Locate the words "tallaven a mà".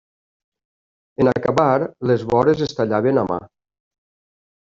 2.79-3.39